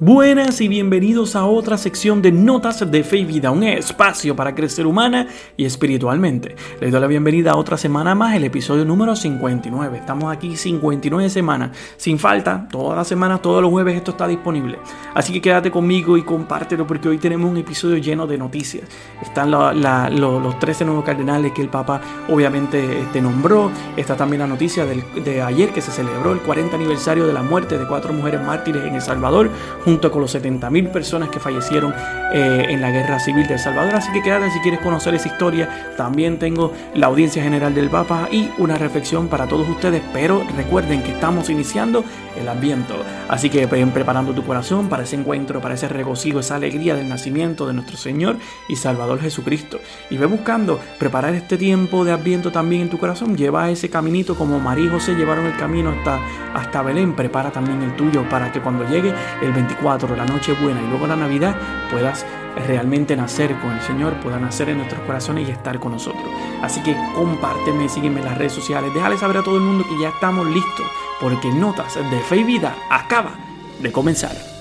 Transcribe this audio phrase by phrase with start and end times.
[0.00, 4.54] Buenas y bienvenidos a otra sección de Notas de Fe y Vida, un espacio para
[4.54, 6.56] crecer humana y espiritualmente.
[6.80, 9.98] Les doy la bienvenida a otra semana más, el episodio número 59.
[9.98, 14.78] Estamos aquí 59 semanas, sin falta, todas las semanas, todos los jueves esto está disponible.
[15.14, 18.84] Así que quédate conmigo y compártelo porque hoy tenemos un episodio lleno de noticias.
[19.20, 23.70] Están los 13 nuevos cardenales que el Papa obviamente te este, nombró.
[23.96, 27.78] Está también la noticia de ayer que se celebró el 40 aniversario de la muerte
[27.78, 29.50] de cuatro mujeres mártires en El Salvador
[29.92, 31.92] junto con los 70.000 personas que fallecieron
[32.32, 33.94] eh, en la guerra civil de El Salvador.
[33.94, 35.92] Así que quédate si quieres conocer esa historia.
[35.98, 40.00] También tengo la audiencia general del Papa y una reflexión para todos ustedes.
[40.14, 42.04] Pero recuerden que estamos iniciando
[42.40, 42.94] el ambiente.
[43.28, 47.06] Así que ven preparando tu corazón para ese encuentro, para ese regocijo, esa alegría del
[47.06, 48.36] nacimiento de nuestro Señor
[48.70, 49.78] y Salvador Jesucristo.
[50.08, 53.36] Y ve buscando preparar este tiempo de ambiente también en tu corazón.
[53.36, 56.18] Lleva ese caminito como María y José llevaron el camino hasta,
[56.54, 57.14] hasta Belén.
[57.14, 61.06] Prepara también el tuyo para que cuando llegue el 24 la noche buena y luego
[61.06, 61.56] la Navidad,
[61.90, 62.26] puedas
[62.66, 66.24] realmente nacer con el Señor, pueda nacer en nuestros corazones y estar con nosotros.
[66.62, 69.98] Así que compárteme, sígueme en las redes sociales, déjale saber a todo el mundo que
[69.98, 70.86] ya estamos listos,
[71.20, 73.32] porque Notas de Fe y Vida acaba
[73.80, 74.51] de comenzar.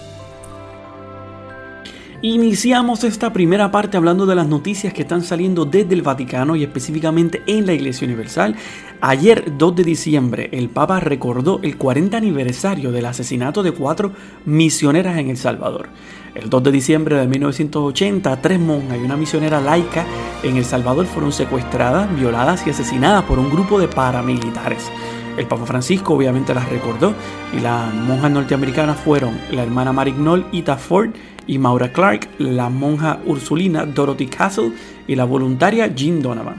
[2.24, 6.64] Iniciamos esta primera parte hablando de las noticias que están saliendo desde el Vaticano y
[6.64, 8.56] específicamente en la Iglesia Universal.
[9.02, 14.12] Ayer, 2 de diciembre, el Papa recordó el 40 aniversario del asesinato de cuatro
[14.46, 15.90] misioneras en El Salvador.
[16.36, 20.06] El 2 de diciembre de 1980, tres monjas y una misionera laica
[20.44, 24.92] en El Salvador fueron secuestradas, violadas y asesinadas por un grupo de paramilitares.
[25.38, 27.14] El Papa Francisco obviamente las recordó
[27.56, 31.12] y las monjas norteamericanas fueron la hermana Marignol Ita Ford
[31.48, 34.74] y Maura Clark, la monja ursulina Dorothy Castle
[35.08, 36.56] y la voluntaria Jean Donovan.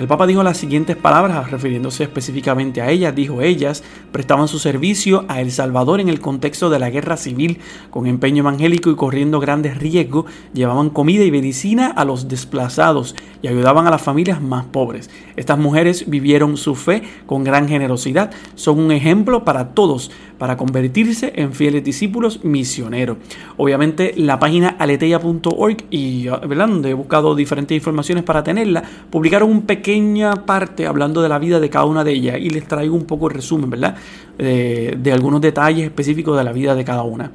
[0.00, 3.14] El Papa dijo las siguientes palabras refiriéndose específicamente a ellas.
[3.14, 7.58] Dijo, ellas prestaban su servicio a El Salvador en el contexto de la guerra civil
[7.90, 10.24] con empeño evangélico y corriendo grandes riesgos.
[10.54, 15.10] Llevaban comida y medicina a los desplazados y ayudaban a las familias más pobres.
[15.36, 18.30] Estas mujeres vivieron su fe con gran generosidad.
[18.54, 23.18] Son un ejemplo para todos para convertirse en fieles discípulos misioneros.
[23.58, 26.68] Obviamente la página aleteia.org y ¿verdad?
[26.68, 31.58] donde he buscado diferentes informaciones para tenerla, publicaron una pequeña parte hablando de la vida
[31.58, 33.96] de cada una de ellas y les traigo un poco el resumen, ¿verdad?
[34.38, 37.32] Eh, de algunos detalles específicos de la vida de cada una.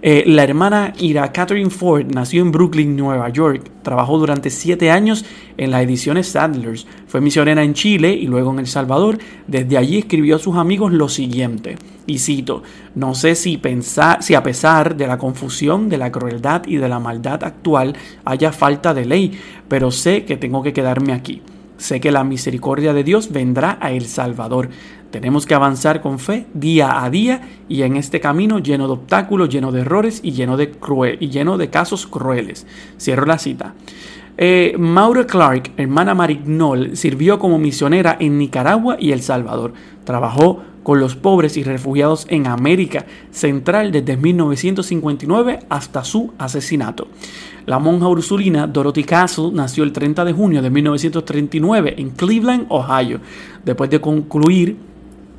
[0.00, 3.70] Eh, la hermana Ira Catherine Ford nació en Brooklyn, Nueva York.
[3.82, 5.26] Trabajó durante siete años
[5.58, 6.86] en las ediciones Sadlers.
[7.06, 9.18] Fue misionera en Chile y luego en El Salvador.
[9.46, 12.62] Desde allí escribió a sus amigos lo siguiente, y cito,
[12.94, 16.88] no sé si, pensar, si a pesar de la confusión, de la crueldad y de
[16.88, 17.94] la maldad actual
[18.24, 19.38] haya falta de ley,
[19.68, 21.42] pero sé que tengo que quedarme aquí.
[21.80, 24.68] Sé que la misericordia de Dios vendrá a El Salvador.
[25.10, 29.48] Tenemos que avanzar con fe día a día y en este camino lleno de obstáculos,
[29.48, 30.74] lleno de errores y lleno de,
[31.20, 32.66] y lleno de casos crueles.
[32.98, 33.72] Cierro la cita.
[34.36, 39.72] Eh, Maura Clark, hermana Marignol, sirvió como misionera en Nicaragua y El Salvador.
[40.04, 47.08] Trabajó con los pobres y refugiados en América Central desde 1959 hasta su asesinato.
[47.66, 53.20] La monja ursulina Dorothy Castle nació el 30 de junio de 1939 en Cleveland, Ohio.
[53.64, 54.76] Después de concluir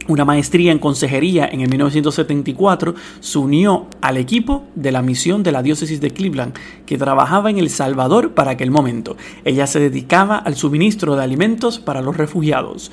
[0.07, 5.52] una maestría en consejería en el 1974, se unió al equipo de la misión de
[5.52, 6.53] la diócesis de Cleveland,
[6.85, 9.16] que trabajaba en El Salvador para aquel momento.
[9.46, 12.91] Ella se dedicaba al suministro de alimentos para los refugiados.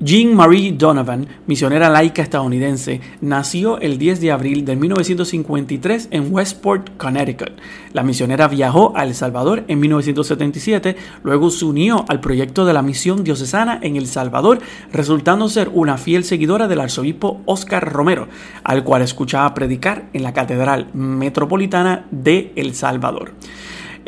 [0.00, 6.96] Jean Marie Donovan, misionera laica estadounidense, nació el 10 de abril de 1953 en Westport,
[6.96, 7.50] Connecticut.
[7.92, 12.82] La misionera viajó a El Salvador en 1977, luego se unió al proyecto de la
[12.82, 14.60] misión diocesana en El Salvador,
[14.92, 18.28] resultando ser una fiel seguidora del arzobispo Oscar Romero,
[18.62, 23.32] al cual escuchaba predicar en la Catedral Metropolitana de El Salvador.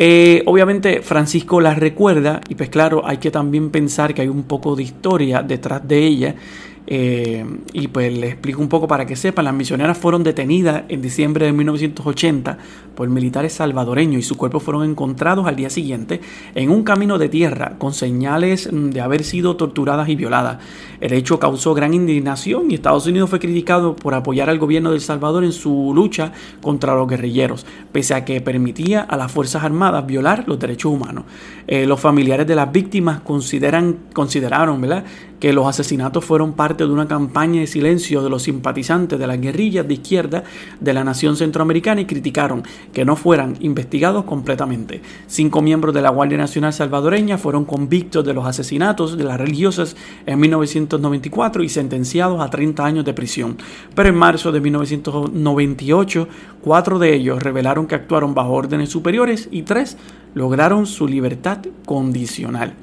[0.03, 4.45] Eh, obviamente Francisco la recuerda y pues claro, hay que también pensar que hay un
[4.45, 6.35] poco de historia detrás de ella
[6.93, 11.01] eh, y pues le explico un poco para que sepan, las misioneras fueron detenidas en
[11.01, 12.59] diciembre de 1980
[12.97, 16.21] por militares salvadoreños y sus cuerpos fueron encontrados al día siguiente
[16.57, 20.59] en un camino de tierra con señales de haber sido torturadas y violadas.
[21.01, 24.97] El hecho causó gran indignación y Estados Unidos fue criticado por apoyar al gobierno de
[24.97, 29.63] El Salvador en su lucha contra los guerrilleros, pese a que permitía a las Fuerzas
[29.63, 31.23] Armadas violar los derechos humanos.
[31.69, 35.05] Eh, los familiares de las víctimas consideran, consideraron ¿verdad?
[35.41, 39.41] Que los asesinatos fueron parte de una campaña de silencio de los simpatizantes de las
[39.41, 40.45] guerrillas de izquierda
[40.79, 45.01] de la nación centroamericana y criticaron que no fueran investigados completamente.
[45.27, 49.97] Cinco miembros de la Guardia Nacional salvadoreña fueron convictos de los asesinatos de las religiosas
[50.27, 53.57] en 1994 y sentenciados a 30 años de prisión.
[53.95, 56.29] Pero en marzo de 1998,
[56.61, 59.97] cuatro de ellos revelaron que actuaron bajo órdenes superiores y tres
[60.35, 62.75] lograron su libertad condicional.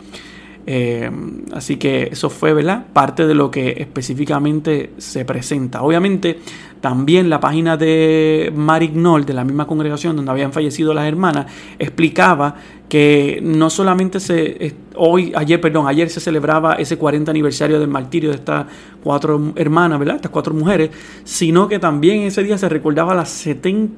[0.69, 1.09] Eh,
[1.53, 2.87] así que eso fue ¿verdad?
[2.91, 5.81] parte de lo que específicamente se presenta.
[5.81, 6.39] Obviamente
[6.81, 11.47] también la página de Marignol, de la misma congregación donde habían fallecido las hermanas,
[11.79, 12.55] explicaba
[12.89, 18.29] que no solamente se hoy ayer perdón ayer se celebraba ese 40 aniversario del martirio
[18.29, 18.65] de estas
[19.03, 20.91] cuatro hermanas verdad estas cuatro mujeres
[21.25, 23.45] sino que también ese día se recordaba las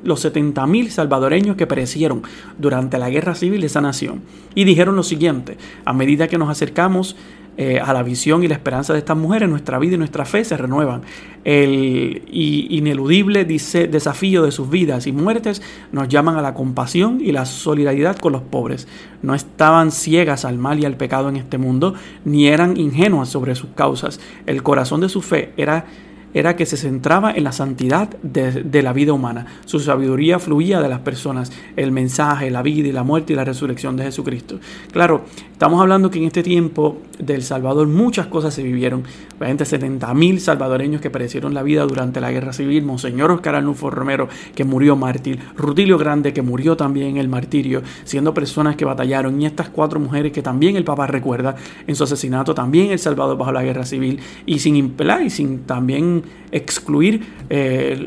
[0.03, 2.23] los 70 mil salvadoreños que perecieron
[2.57, 4.21] durante la guerra civil de esa nación.
[4.55, 7.15] Y dijeron lo siguiente a medida que nos acercamos
[7.57, 10.45] eh, a la visión y la esperanza de estas mujeres, nuestra vida y nuestra fe
[10.45, 11.01] se renuevan.
[11.43, 15.61] El ineludible desafío de sus vidas y muertes
[15.91, 18.87] nos llaman a la compasión y la solidaridad con los pobres.
[19.21, 23.55] No estaban ciegas al mal y al pecado en este mundo, ni eran ingenuas sobre
[23.55, 24.19] sus causas.
[24.45, 25.85] El corazón de su fe era
[26.33, 29.45] era que se centraba en la santidad de, la vida humana.
[29.65, 33.45] Su sabiduría fluía de las personas, el mensaje, la vida y la muerte y la
[33.45, 34.59] resurrección de Jesucristo.
[34.91, 39.03] Claro, estamos hablando que en este tiempo del Salvador muchas cosas se vivieron.
[39.37, 43.89] Obviamente 70 mil salvadoreños que perecieron la vida durante la guerra civil, Monseñor Oscar Arnulfo
[43.89, 48.85] Romero que murió mártir, Rutilio Grande que murió también en el martirio, siendo personas que
[48.85, 51.55] batallaron, y estas cuatro mujeres que también el Papa recuerda
[51.87, 56.18] en su asesinato, también El Salvador bajo la guerra civil, y sin y sin también
[56.51, 57.97] excluir eh,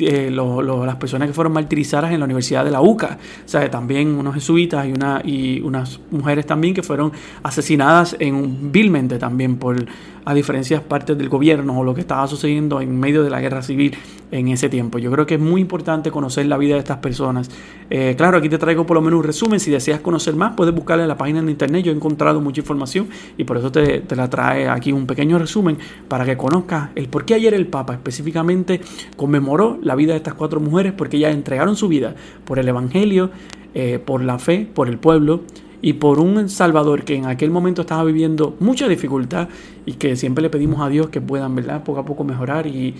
[0.00, 3.18] eh, las personas que fueron martirizadas en la Universidad de la UCA.
[3.44, 7.12] O sea, también unos jesuitas y, y unas mujeres también que fueron
[7.42, 9.86] asesinadas en, vilmente también por
[10.24, 13.62] a diferencias partes del gobierno o lo que estaba sucediendo en medio de la guerra
[13.62, 13.94] civil
[14.30, 14.98] en ese tiempo.
[14.98, 17.50] Yo creo que es muy importante conocer la vida de estas personas.
[17.90, 19.60] Eh, claro, aquí te traigo por lo menos un resumen.
[19.60, 21.84] Si deseas conocer más, puedes buscarla en la página de internet.
[21.84, 25.38] Yo he encontrado mucha información y por eso te, te la trae aquí un pequeño
[25.38, 25.78] resumen
[26.08, 28.80] para que conozcas el por qué ayer el Papa específicamente
[29.16, 33.30] conmemoró la vida de estas cuatro mujeres porque ellas entregaron su vida por el Evangelio,
[33.74, 35.42] eh, por la fe, por el pueblo
[35.84, 39.50] y por un Salvador que en aquel momento estaba viviendo mucha dificultad
[39.84, 41.84] y que siempre le pedimos a Dios que puedan, ¿verdad?
[41.84, 42.94] Poco a poco mejorar y,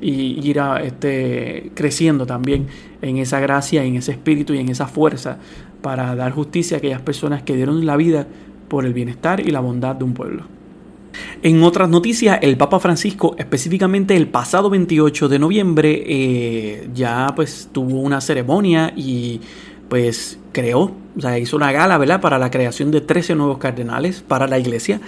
[0.00, 2.68] ir a, este, creciendo también
[3.02, 5.36] en esa gracia, en ese espíritu y en esa fuerza
[5.82, 8.26] para dar justicia a aquellas personas que dieron la vida
[8.68, 10.44] por el bienestar y la bondad de un pueblo.
[11.42, 17.68] En otras noticias, el Papa Francisco, específicamente el pasado 28 de noviembre, eh, ya pues
[17.70, 19.42] tuvo una ceremonia y
[19.90, 22.20] pues creó, o sea, hizo una gala, ¿verdad?
[22.20, 25.00] Para la creación de 13 nuevos cardenales para la iglesia.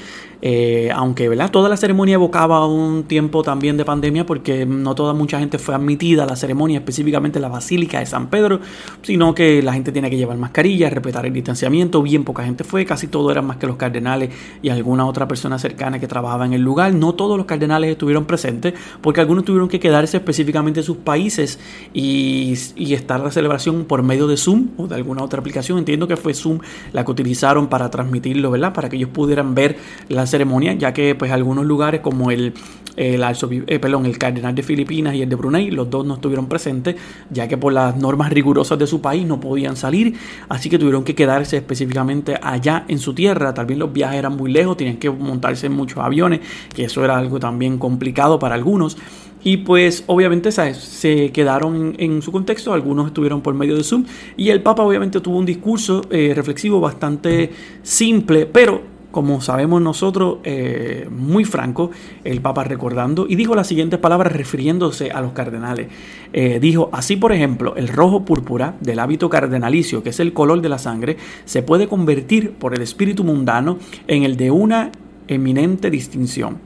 [0.45, 1.53] Eh, aunque, ¿verdad?
[1.53, 5.73] Toda la ceremonia evocaba un tiempo también de pandemia porque no toda mucha gente fue
[5.73, 8.59] admitida a la ceremonia, específicamente la Basílica de San Pedro,
[9.03, 12.85] sino que la gente tiene que llevar mascarillas, respetar el distanciamiento, bien poca gente fue,
[12.85, 14.31] casi todo eran más que los cardenales
[14.63, 16.93] y alguna otra persona cercana que trabajaba en el lugar.
[16.93, 21.61] No todos los cardenales estuvieron presentes porque algunos tuvieron que quedarse específicamente en sus países
[21.95, 25.79] y, y estar la celebración por medio de Zoom o de alguna otra aplicación.
[25.79, 26.59] Entiendo que fue Zoom
[26.93, 28.73] la que utilizaron para transmitirlo, ¿verdad?
[28.73, 29.77] Para que ellos pudieran ver
[30.09, 32.55] las ceremonia, ya que pues algunos lugares como el,
[32.97, 36.47] el, eh, perdón, el cardenal de Filipinas y el de Brunei, los dos no estuvieron
[36.47, 36.97] presentes,
[37.31, 40.15] ya que por las normas rigurosas de su país no podían salir,
[40.49, 43.55] así que tuvieron que quedarse específicamente allá en su tierra.
[43.55, 46.41] Tal vez los viajes eran muy lejos, tenían que montarse en muchos aviones,
[46.75, 48.97] que eso era algo también complicado para algunos.
[49.45, 54.05] Y pues obviamente se quedaron en su contexto, algunos estuvieron por medio de Zoom
[54.37, 57.51] y el Papa obviamente tuvo un discurso eh, reflexivo bastante
[57.83, 61.91] simple, pero como sabemos nosotros, eh, muy franco,
[62.25, 65.89] el Papa recordando, y dijo las siguientes palabras refiriéndose a los cardenales.
[66.33, 70.63] Eh, dijo, así por ejemplo, el rojo púrpura del hábito cardenalicio, que es el color
[70.63, 73.77] de la sangre, se puede convertir por el espíritu mundano
[74.09, 74.91] en el de una
[75.29, 76.57] eminente distinción.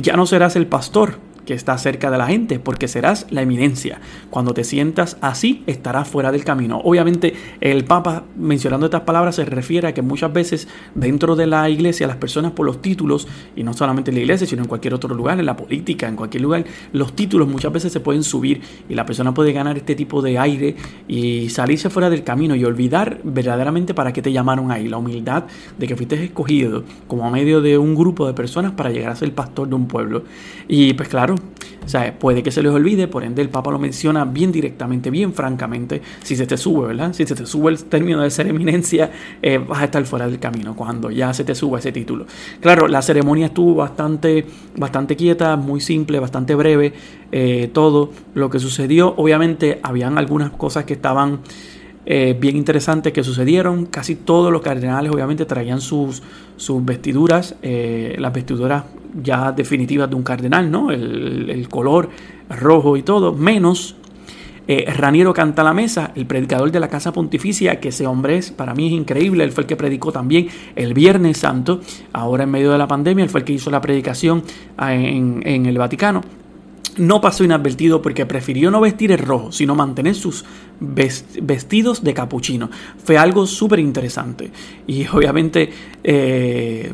[0.00, 1.14] Ya no serás el pastor,
[1.46, 4.00] que está cerca de la gente, porque serás la eminencia.
[4.30, 6.80] Cuando te sientas así, estarás fuera del camino.
[6.84, 11.68] Obviamente, el Papa, mencionando estas palabras, se refiere a que muchas veces dentro de la
[11.68, 14.94] iglesia, las personas por los títulos, y no solamente en la iglesia, sino en cualquier
[14.94, 18.60] otro lugar, en la política, en cualquier lugar, los títulos muchas veces se pueden subir
[18.88, 20.76] y la persona puede ganar este tipo de aire
[21.08, 24.88] y salirse fuera del camino y olvidar verdaderamente para qué te llamaron ahí.
[24.88, 25.44] La humildad
[25.78, 29.34] de que fuiste escogido como medio de un grupo de personas para llegar a ser
[29.34, 30.24] pastor de un pueblo.
[30.68, 33.78] Y pues claro, o sea, puede que se les olvide, por ende el Papa lo
[33.78, 37.12] menciona bien directamente, bien francamente, si se te sube, ¿verdad?
[37.12, 39.10] Si se te sube el término de ser eminencia,
[39.42, 42.26] eh, vas a estar fuera del camino cuando ya se te suba ese título.
[42.60, 44.46] Claro, la ceremonia estuvo bastante,
[44.76, 46.92] bastante quieta, muy simple, bastante breve,
[47.32, 49.14] eh, todo lo que sucedió.
[49.16, 51.40] Obviamente habían algunas cosas que estaban...
[52.04, 53.86] Eh, bien interesantes que sucedieron.
[53.86, 56.22] Casi todos los cardenales obviamente traían sus,
[56.56, 58.84] sus vestiduras, las vestiduras
[59.20, 60.90] ya definitivas de un cardenal, ¿no?
[60.90, 62.10] El, color
[62.50, 63.96] rojo y todo, menos
[64.68, 68.50] eh, Raniero canta la mesa, el predicador de la Casa Pontificia, que ese hombre es,
[68.50, 71.80] para mí es increíble, él fue el que predicó también el Viernes Santo,
[72.12, 74.42] ahora en medio de la pandemia, él fue el que hizo la predicación
[74.78, 76.22] en, en el Vaticano.
[76.96, 80.44] No pasó inadvertido porque prefirió no vestir el rojo, sino mantener sus
[80.80, 82.70] vestidos de capuchino.
[83.02, 84.50] Fue algo súper interesante.
[84.86, 85.70] Y obviamente
[86.04, 86.92] eh,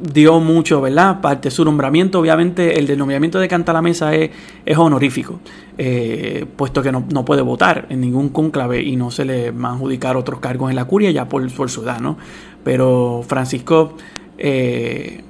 [0.00, 1.20] dio mucho, ¿verdad?
[1.20, 4.30] Parte de su nombramiento, obviamente el nombramiento de Canta la Mesa es,
[4.64, 5.40] es honorífico,
[5.78, 9.72] eh, puesto que no, puede votar en ningún cónclave y no se le va a
[9.72, 12.18] adjudicar otros cargos en la curia ya por, por su edad, ¿no?
[12.62, 13.96] Pero Francisco
[14.38, 15.22] eh,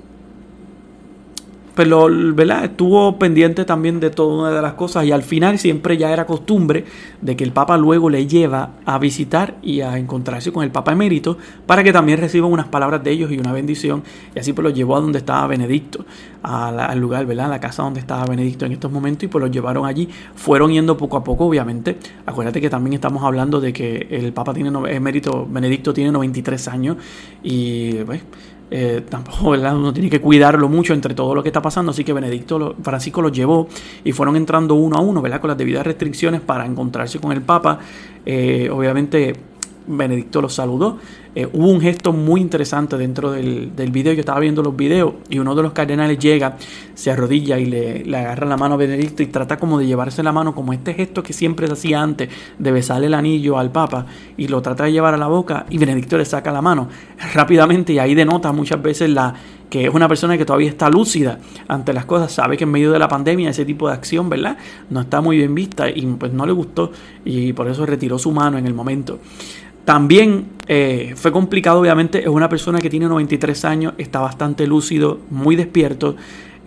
[1.76, 2.64] pero ¿verdad?
[2.64, 6.25] estuvo pendiente también de toda una de las cosas y al final siempre ya era
[6.25, 6.87] costumbre
[7.21, 10.92] de que el Papa luego le lleva a visitar y a encontrarse con el Papa
[10.92, 14.02] emérito para que también reciba unas palabras de ellos y una bendición
[14.35, 16.06] y así pues lo llevó a donde estaba Benedicto,
[16.42, 17.47] al lugar, ¿verdad?
[17.47, 20.73] A la casa donde estaba Benedicto en estos momentos y pues lo llevaron allí, fueron
[20.73, 24.73] yendo poco a poco obviamente, acuérdate que también estamos hablando de que el Papa tiene
[24.88, 26.97] emérito, Benedicto tiene 93 años
[27.42, 28.23] y pues
[28.70, 29.76] eh, tampoco ¿verdad?
[29.76, 33.23] uno tiene que cuidarlo mucho entre todo lo que está pasando, así que Benedicto Francisco
[33.23, 33.68] los llevó
[34.04, 35.40] y fueron entrando uno a uno, ¿verdad?
[35.40, 37.78] con las debidas restricciones para encontrarse con el Papa.
[38.25, 39.35] Eh, obviamente
[39.87, 40.99] Benedicto los saludó.
[41.35, 44.12] Eh, hubo un gesto muy interesante dentro del, del, video.
[44.14, 46.57] Yo estaba viendo los videos y uno de los cardenales llega,
[46.95, 50.23] se arrodilla y le, le, agarra la mano a Benedicto y trata como de llevarse
[50.23, 53.71] la mano, como este gesto que siempre se hacía antes, de besarle el anillo al
[53.71, 56.88] Papa y lo trata de llevar a la boca y Benedicto le saca la mano
[57.35, 59.35] rápidamente y ahí denota muchas veces la
[59.70, 62.92] que es una persona que todavía está lúcida ante las cosas, sabe que en medio
[62.92, 64.56] de la pandemia ese tipo de acción, ¿verdad?
[64.90, 66.92] No está muy bien vista y pues no le gustó
[67.25, 69.18] y por eso retiró su mano en el momento.
[69.85, 75.20] También eh, fue complicado, obviamente, es una persona que tiene 93 años, está bastante lúcido,
[75.30, 76.16] muy despierto,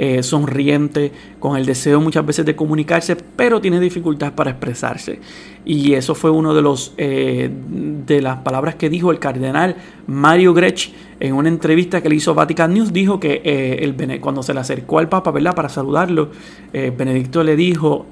[0.02, 5.20] eh, sonriente, con el deseo muchas veces de comunicarse, pero tiene dificultades para expresarse.
[5.66, 9.76] Y eso fue uno de los eh, de las palabras que dijo el cardenal
[10.08, 12.94] Mario Grech en una entrevista que le hizo Vatican News.
[12.94, 15.56] Dijo que eh, el, cuando se le acercó al Papa, ¿verdad?
[15.56, 16.30] Para saludarlo,
[16.72, 18.08] Benedicto le dijo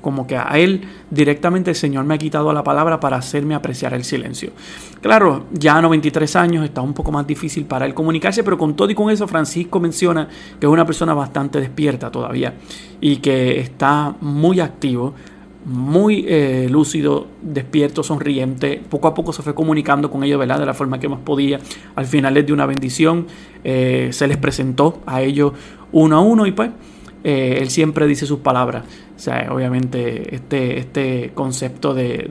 [0.00, 3.94] como que a él directamente el Señor me ha quitado la palabra para hacerme apreciar
[3.94, 4.50] el silencio.
[5.00, 8.74] Claro, ya a 93 años está un poco más difícil para él comunicarse, pero con
[8.74, 12.54] todo y con eso Francisco menciona que es una persona bastante despierta todavía
[13.00, 15.14] y que está muy activo,
[15.66, 18.80] muy eh, lúcido, despierto, sonriente.
[18.88, 20.60] Poco a poco se fue comunicando con ellos, ¿verdad?
[20.60, 21.58] De la forma que más podía.
[21.96, 23.26] Al final les dio una bendición,
[23.64, 25.52] eh, se les presentó a ellos
[25.90, 26.70] uno a uno y pues
[27.24, 28.84] eh, él siempre dice sus palabras.
[29.50, 32.28] Obviamente este, este concepto de,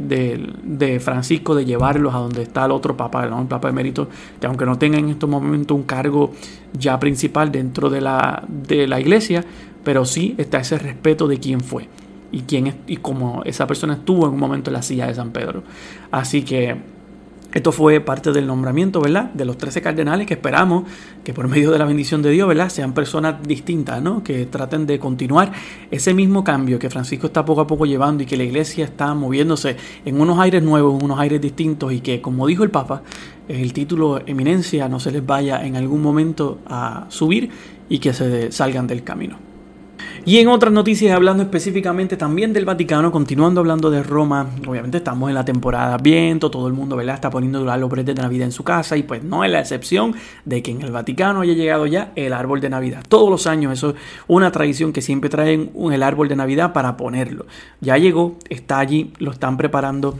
[0.63, 4.07] de, Francisco de llevarlos a donde está el otro papa, el papa emérito,
[4.39, 6.31] que aunque no tenga en estos momentos un cargo
[6.73, 9.43] ya principal dentro de la, de la iglesia,
[9.83, 11.89] pero sí está ese respeto de quién fue
[12.35, 15.31] y quién y cómo esa persona estuvo en un momento en la silla de San
[15.31, 15.63] Pedro.
[16.11, 16.75] Así que
[17.53, 19.31] esto fue parte del nombramiento, ¿verdad?
[19.33, 20.83] De los 13 cardenales que esperamos
[21.23, 22.67] que por medio de la bendición de Dios, ¿verdad?
[22.67, 24.21] Sean personas distintas, ¿no?
[24.21, 25.53] Que traten de continuar
[25.89, 29.13] ese mismo cambio que Francisco está poco a poco llevando y que la iglesia está
[29.13, 33.01] moviéndose en unos aires nuevos, en unos aires distintos y que, como dijo el Papa,
[33.47, 37.49] el título eminencia no se les vaya en algún momento a subir
[37.87, 39.54] y que se salgan del camino.
[40.27, 45.29] Y en otras noticias, hablando específicamente también del Vaticano, continuando hablando de Roma, obviamente estamos
[45.29, 47.13] en la temporada viento, todo el mundo ¿verdad?
[47.13, 50.15] está poniendo los árboles de Navidad en su casa y pues no es la excepción
[50.43, 53.03] de que en el Vaticano haya llegado ya el árbol de Navidad.
[53.07, 56.97] Todos los años eso es una tradición que siempre traen el árbol de Navidad para
[56.97, 57.45] ponerlo.
[57.79, 60.17] Ya llegó, está allí, lo están preparando.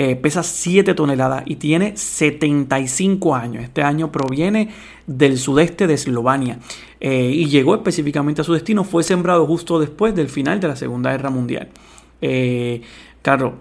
[0.00, 3.64] Eh, pesa 7 toneladas y tiene 75 años.
[3.64, 4.68] Este año proviene
[5.08, 6.60] del sudeste de Eslovenia
[7.00, 8.84] eh, y llegó específicamente a su destino.
[8.84, 11.70] Fue sembrado justo después del final de la Segunda Guerra Mundial.
[12.22, 12.80] Eh,
[13.22, 13.56] claro,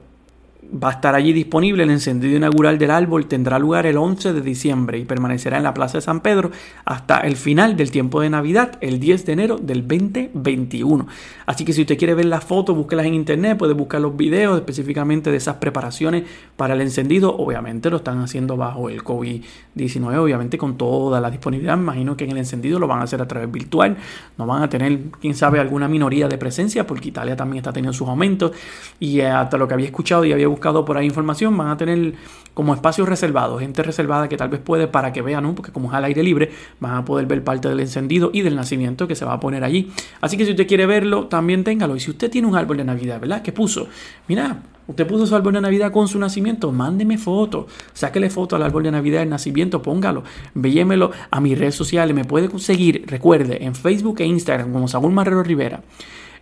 [0.70, 4.42] Va a estar allí disponible el encendido inaugural del árbol, tendrá lugar el 11 de
[4.42, 6.52] diciembre y permanecerá en la Plaza de San Pedro
[6.84, 11.08] hasta el final del tiempo de Navidad, el 10 de enero del 2021.
[11.46, 14.58] Así que si usted quiere ver las fotos, búsquelas en internet, puede buscar los videos
[14.58, 16.26] específicamente de esas preparaciones
[16.58, 17.34] para el encendido.
[17.34, 21.78] Obviamente lo están haciendo bajo el COVID-19, obviamente con toda la disponibilidad.
[21.78, 23.96] Imagino que en el encendido lo van a hacer a través virtual.
[24.38, 27.94] No van a tener, quién sabe, alguna minoría de presencia porque Italia también está teniendo
[27.94, 28.52] sus aumentos
[29.00, 32.14] y hasta lo que había escuchado y había buscado por ahí información, van a tener
[32.54, 35.94] como espacios reservados, gente reservada que tal vez puede para que vean, porque como es
[35.94, 39.26] al aire libre, van a poder ver parte del encendido y del nacimiento que se
[39.26, 39.92] va a poner allí.
[40.22, 41.96] Así que si usted quiere verlo, también téngalo.
[41.96, 43.42] Y si usted tiene un árbol de Navidad, ¿verdad?
[43.42, 43.88] ¿Qué puso?
[44.28, 48.64] Mira, Usted puso su árbol de Navidad con su nacimiento, mándeme foto, sáquele foto al
[48.64, 50.24] árbol de Navidad del nacimiento, póngalo,
[50.54, 55.12] véyemelo a mis redes sociales, me puede conseguir, recuerde, en Facebook e Instagram como Saúl
[55.12, 55.82] Marrero Rivera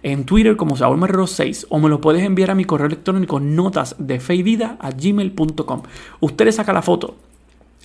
[0.06, 3.40] en Twitter como Saúl Marrero 6 o me lo puedes enviar a mi correo electrónico
[3.40, 5.82] notas de gmail.com.
[6.20, 7.16] Usted le saca la foto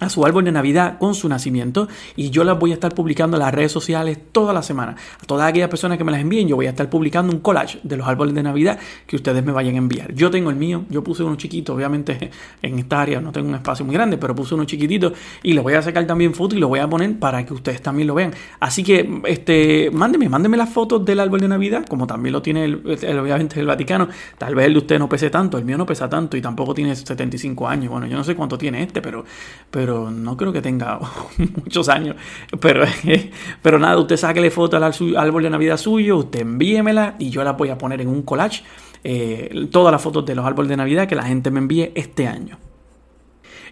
[0.01, 3.37] a su árbol de Navidad con su nacimiento y yo las voy a estar publicando
[3.37, 4.97] en las redes sociales toda la semana.
[5.23, 7.79] A todas aquellas personas que me las envíen, yo voy a estar publicando un collage
[7.83, 10.13] de los árboles de Navidad que ustedes me vayan a enviar.
[10.15, 12.31] Yo tengo el mío, yo puse uno chiquito, obviamente
[12.63, 15.61] en esta área no tengo un espacio muy grande, pero puse uno chiquitito y le
[15.61, 18.15] voy a sacar también fotos y lo voy a poner para que ustedes también lo
[18.15, 18.33] vean.
[18.59, 22.65] Así que, este, mándeme, mándeme las fotos del árbol de Navidad, como también lo tiene
[22.65, 24.09] el, obviamente el Vaticano.
[24.39, 26.75] Tal vez el de usted no pese tanto, el mío no pesa tanto y tampoco
[26.75, 27.91] tiene 75 años.
[27.91, 29.25] Bueno, yo no sé cuánto tiene este, pero,
[29.71, 30.99] pero no creo que tenga
[31.57, 32.17] muchos años.
[32.61, 32.85] Pero,
[33.63, 34.85] pero nada, usted sáquele foto al
[35.17, 38.63] árbol de Navidad suyo, usted envíemela y yo la voy a poner en un collage.
[39.03, 42.27] Eh, todas las fotos de los árboles de Navidad que la gente me envíe este
[42.27, 42.59] año.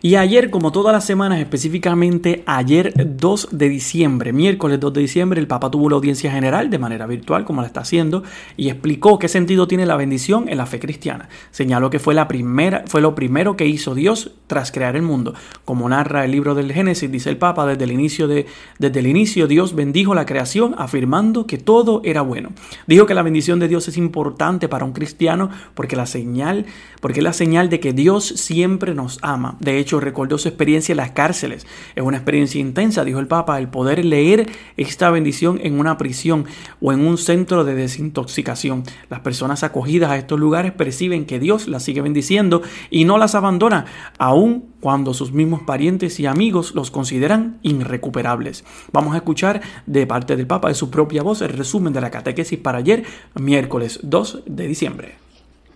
[0.01, 5.41] Y ayer, como todas las semanas, específicamente ayer 2 de diciembre, miércoles 2 de diciembre,
[5.41, 8.23] el Papa tuvo la audiencia general de manera virtual, como la está haciendo,
[8.57, 11.29] y explicó qué sentido tiene la bendición en la fe cristiana.
[11.51, 15.35] Señaló que fue, la primera, fue lo primero que hizo Dios tras crear el mundo.
[15.65, 18.47] Como narra el libro del Génesis, dice el Papa, desde el inicio, de,
[18.79, 22.51] desde el inicio Dios bendijo la creación afirmando que todo era bueno.
[22.87, 26.67] Dijo que la bendición de Dios es importante para un cristiano porque la señal,
[27.01, 29.57] porque es la señal de que Dios siempre nos ama.
[29.59, 31.67] De recordó su experiencia en las cárceles.
[31.97, 36.45] Es una experiencia intensa, dijo el Papa, el poder leer esta bendición en una prisión
[36.81, 38.85] o en un centro de desintoxicación.
[39.09, 43.35] Las personas acogidas a estos lugares perciben que Dios las sigue bendiciendo y no las
[43.35, 43.87] abandona,
[44.19, 48.65] aun cuando sus mismos parientes y amigos los consideran irrecuperables.
[48.93, 52.11] Vamos a escuchar de parte del Papa de su propia voz el resumen de la
[52.11, 53.05] catequesis para ayer,
[53.35, 55.15] miércoles 2 de diciembre.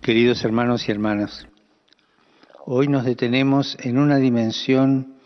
[0.00, 1.46] Queridos hermanos y hermanas,
[2.64, 5.16] Hoy nos detenemos en una dimensión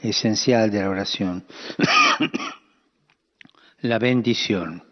[0.00, 1.44] esencial de la oración,
[3.80, 4.84] la bendición.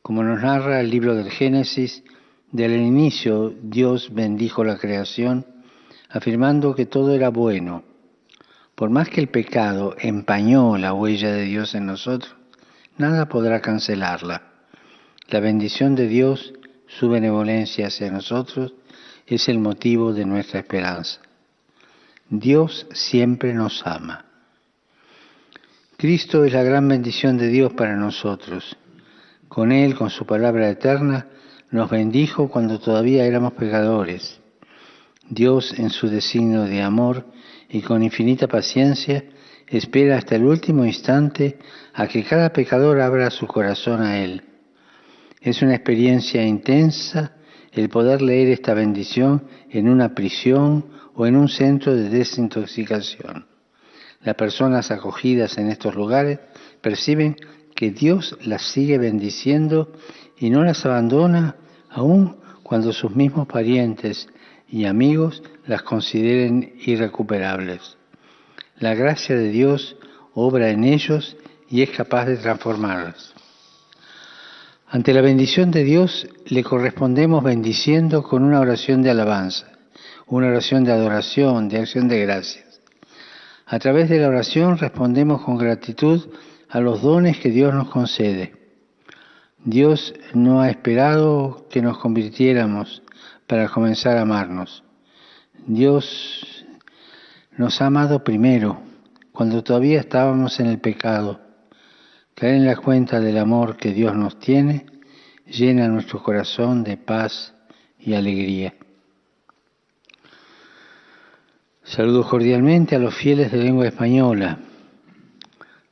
[0.00, 2.02] Como nos narra el libro del Génesis,
[2.50, 5.44] del inicio Dios bendijo la creación,
[6.08, 7.84] afirmando que todo era bueno.
[8.74, 12.34] Por más que el pecado empañó la huella de Dios en nosotros,
[12.96, 14.50] nada podrá cancelarla.
[15.28, 16.54] La bendición de Dios,
[16.86, 18.72] su benevolencia hacia nosotros,
[19.28, 21.20] es el motivo de nuestra esperanza.
[22.30, 24.24] Dios siempre nos ama.
[25.96, 28.76] Cristo es la gran bendición de Dios para nosotros.
[29.48, 31.26] Con Él, con su palabra eterna,
[31.70, 34.40] nos bendijo cuando todavía éramos pecadores.
[35.28, 37.26] Dios, en su designio de amor
[37.68, 39.24] y con infinita paciencia,
[39.66, 41.58] espera hasta el último instante
[41.92, 44.42] a que cada pecador abra su corazón a Él.
[45.40, 47.32] Es una experiencia intensa
[47.78, 53.46] el poder leer esta bendición en una prisión o en un centro de desintoxicación.
[54.22, 56.40] Las personas acogidas en estos lugares
[56.80, 57.36] perciben
[57.76, 59.92] que Dios las sigue bendiciendo
[60.36, 61.54] y no las abandona
[61.88, 64.28] aun cuando sus mismos parientes
[64.68, 67.96] y amigos las consideren irrecuperables.
[68.80, 69.96] La gracia de Dios
[70.34, 71.36] obra en ellos
[71.70, 73.37] y es capaz de transformarlas.
[74.90, 79.66] Ante la bendición de Dios le correspondemos bendiciendo con una oración de alabanza,
[80.26, 82.80] una oración de adoración, de acción de gracias.
[83.66, 86.30] A través de la oración respondemos con gratitud
[86.70, 88.54] a los dones que Dios nos concede.
[89.62, 93.02] Dios no ha esperado que nos convirtiéramos
[93.46, 94.84] para comenzar a amarnos.
[95.66, 96.64] Dios
[97.58, 98.80] nos ha amado primero,
[99.32, 101.40] cuando todavía estábamos en el pecado
[102.38, 104.86] Caer en la cuenta del amor que Dios nos tiene
[105.44, 107.52] llena nuestro corazón de paz
[107.98, 108.74] y alegría.
[111.82, 114.56] Saludo cordialmente a los fieles de lengua española.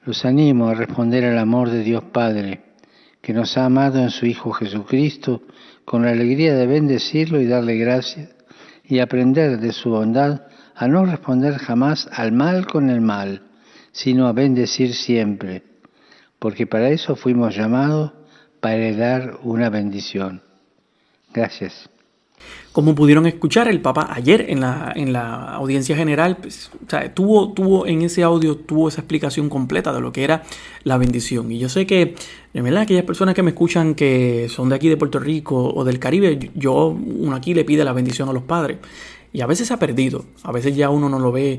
[0.05, 2.63] Los animo a responder al amor de Dios Padre,
[3.21, 5.43] que nos ha amado en su Hijo Jesucristo,
[5.85, 8.29] con la alegría de bendecirlo y darle gracias,
[8.85, 10.43] y aprender de su bondad
[10.77, 13.43] a no responder jamás al mal con el mal,
[13.91, 15.65] sino a bendecir siempre,
[16.39, 18.13] porque para eso fuimos llamados,
[18.61, 20.43] para heredar una bendición.
[21.33, 21.91] Gracias.
[22.73, 26.71] Como pudieron escuchar, el Papa ayer en la, en la audiencia general pues,
[27.15, 30.43] tuvo, tuvo en ese audio tuvo esa explicación completa de lo que era
[30.85, 31.51] la bendición.
[31.51, 32.15] Y yo sé que,
[32.53, 35.85] de verdad, aquellas personas que me escuchan que son de aquí de Puerto Rico o
[35.85, 38.79] del Caribe, yo, uno aquí le pide la bendición a los padres.
[39.33, 41.59] Y a veces se ha perdido, a veces ya uno no lo ve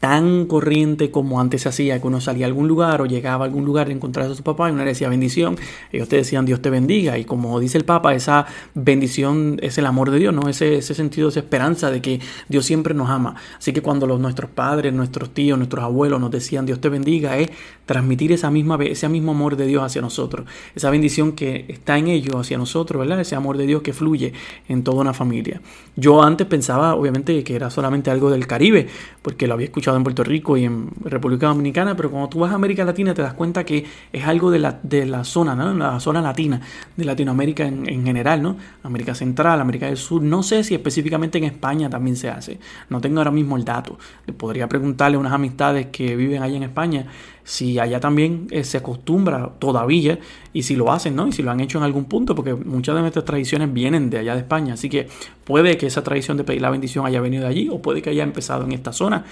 [0.00, 3.48] tan corriente como antes se hacía, que uno salía a algún lugar o llegaba a
[3.48, 5.56] algún lugar y encontraba a su papá y uno le decía bendición,
[5.90, 9.86] ellos te decían Dios te bendiga, y como dice el Papa, esa bendición es el
[9.86, 10.48] amor de Dios, ¿no?
[10.48, 13.36] Ese, ese sentido, esa esperanza de que Dios siempre nos ama.
[13.58, 17.38] Así que cuando los, nuestros padres, nuestros tíos, nuestros abuelos nos decían Dios te bendiga,
[17.38, 17.50] es
[17.86, 22.08] transmitir esa misma, ese mismo amor de Dios hacia nosotros, esa bendición que está en
[22.08, 23.20] ellos hacia nosotros, ¿verdad?
[23.20, 24.32] Ese amor de Dios que fluye
[24.68, 25.60] en toda una familia.
[25.94, 28.88] Yo antes pensaba, obviamente, que era solamente algo del Caribe,
[29.22, 32.50] porque lo había escuchado en Puerto Rico y en República Dominicana, pero cuando tú vas
[32.50, 35.72] a América Latina te das cuenta que es algo de la, de la zona, ¿no?
[35.74, 36.60] La zona latina,
[36.96, 38.56] de Latinoamérica en, en, general, ¿no?
[38.82, 40.22] América Central, América del Sur.
[40.22, 42.58] No sé si específicamente en España también se hace.
[42.88, 43.98] No tengo ahora mismo el dato.
[44.36, 47.06] Podría preguntarle a unas amistades que viven allá en España
[47.46, 50.18] si allá también eh, se acostumbra todavía
[50.52, 51.28] y si lo hacen, ¿no?
[51.28, 54.18] Y si lo han hecho en algún punto, porque muchas de nuestras tradiciones vienen de
[54.18, 55.06] allá de España, así que
[55.44, 58.10] puede que esa tradición de pedir la bendición haya venido de allí o puede que
[58.10, 59.24] haya empezado en esta zona.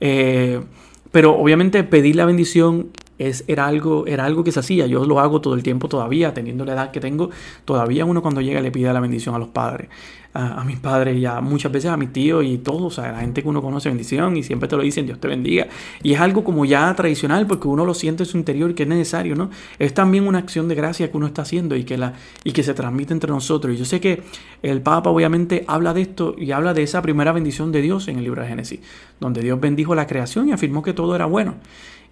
[0.00, 0.60] Eh,
[1.12, 2.90] pero obviamente pedir la bendición
[3.28, 4.86] es, era, algo, era algo que se hacía.
[4.86, 7.30] Yo lo hago todo el tiempo todavía, teniendo la edad que tengo.
[7.64, 9.88] Todavía uno cuando llega le pide la bendición a los padres
[10.34, 13.20] a, mis padres y a muchas veces a mis tíos y todos, o sea, la
[13.20, 15.66] gente que uno conoce bendición y siempre te lo dicen, Dios te bendiga.
[16.02, 18.88] Y es algo como ya tradicional porque uno lo siente en su interior que es
[18.88, 19.50] necesario, ¿no?
[19.78, 22.62] Es también una acción de gracia que uno está haciendo y que, la, y que
[22.62, 23.74] se transmite entre nosotros.
[23.74, 24.22] Y yo sé que
[24.62, 28.16] el Papa obviamente habla de esto y habla de esa primera bendición de Dios en
[28.16, 28.80] el libro de Génesis,
[29.20, 31.56] donde Dios bendijo la creación y afirmó que todo era bueno.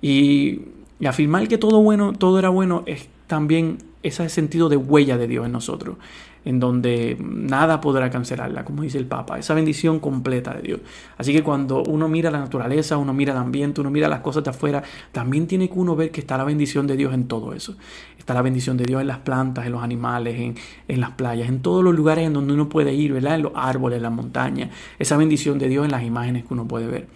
[0.02, 0.60] Y,
[1.00, 5.26] y afirmar que todo bueno, todo era bueno es también ese sentido de huella de
[5.26, 5.96] Dios en nosotros
[6.44, 10.80] en donde nada podrá cancelarla, como dice el Papa, esa bendición completa de Dios.
[11.18, 14.44] Así que cuando uno mira la naturaleza, uno mira el ambiente, uno mira las cosas
[14.44, 14.82] de afuera,
[15.12, 17.76] también tiene que uno ver que está la bendición de Dios en todo eso.
[18.18, 20.54] Está la bendición de Dios en las plantas, en los animales,
[20.88, 23.34] en, las playas, en todos los lugares en donde uno puede ir, ¿verdad?
[23.34, 24.70] En los árboles, en las montañas.
[24.98, 27.08] Esa bendición de Dios en las imágenes que uno puede ver.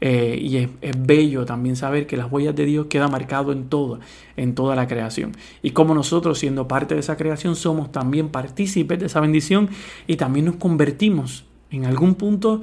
[0.00, 4.00] Eh, y es, bello también saber que las huellas de Dios quedan marcado en todo,
[4.36, 5.32] en toda la creación.
[5.62, 9.68] Y como nosotros, siendo parte de esa creación, somos también partícipes de esa bendición
[10.06, 12.62] y también nos convertimos en algún punto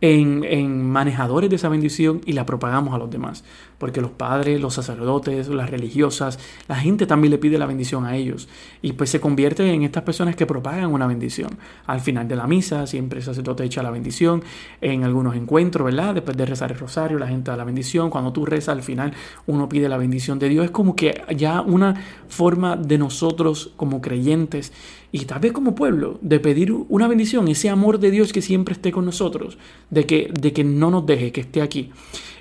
[0.00, 3.44] en, manejadores de esa bendición y la propagamos a los demás.
[3.78, 8.16] Porque los padres, los sacerdotes, las religiosas, la gente también le pide la bendición a
[8.16, 8.48] ellos.
[8.82, 11.50] Y pues se convierte en estas personas que propagan una bendición.
[11.86, 14.42] Al final de la misa, siempre el sacerdote echa la bendición.
[14.80, 16.14] En algunos encuentros, ¿verdad?
[16.14, 18.10] Después de rezar el rosario, la gente da la bendición.
[18.10, 19.12] Cuando tú rezas, al final
[19.46, 20.64] uno pide la bendición de Dios.
[20.64, 21.94] Es como que ya una
[22.28, 24.72] forma de nosotros como creyentes
[25.10, 28.74] y tal vez como pueblo, de pedir una bendición, ese amor de Dios que siempre
[28.74, 29.56] esté con nosotros,
[29.90, 31.90] de que, de que no nos deje, que esté aquí.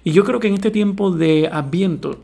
[0.07, 2.19] Y yo creo que en este tiempo de adviento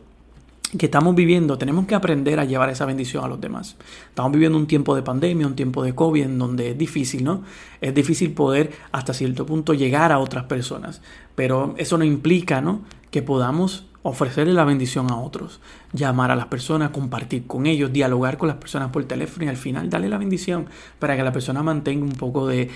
[0.78, 3.76] que estamos viviendo, tenemos que aprender a llevar esa bendición a los demás.
[4.08, 7.44] Estamos viviendo un tiempo de pandemia, un tiempo de COVID, en donde es difícil, ¿no?
[7.82, 11.02] Es difícil poder hasta cierto punto llegar a otras personas,
[11.36, 12.84] pero eso no implica, ¿no?
[13.12, 15.60] Que podamos ofrecerle la bendición a otros,
[15.92, 19.58] llamar a las personas, compartir con ellos, dialogar con las personas por teléfono y al
[19.58, 20.68] final darle la bendición
[21.00, 22.70] para que la persona mantenga un poco de,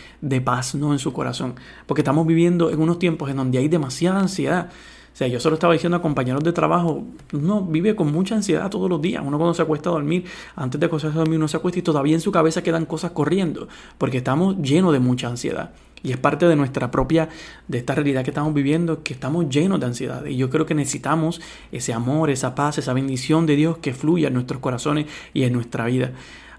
[0.43, 0.91] paz ¿no?
[0.91, 1.55] en su corazón.
[1.85, 4.69] Porque estamos viviendo en unos tiempos en donde hay demasiada ansiedad.
[5.17, 7.03] Sea, yo solo estaba diciendo a compañeros de trabajo,
[7.33, 9.23] uno vive con mucha ansiedad todos los días.
[9.25, 10.25] Uno cuando se acuesta a dormir,
[10.55, 13.09] antes de acostarse a dormir, uno se acuesta y todavía en su cabeza quedan cosas
[13.13, 15.71] corriendo, porque estamos llenos de mucha ansiedad.
[16.03, 17.29] Y es parte de nuestra propia,
[17.67, 20.23] de esta realidad que estamos viviendo, que estamos llenos de ansiedad.
[20.23, 24.27] Y yo creo que necesitamos ese amor, esa paz, esa bendición de Dios que fluya
[24.27, 26.11] en nuestros corazones y en nuestra vida.